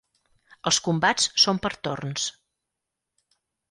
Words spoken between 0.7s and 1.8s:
Els combats són per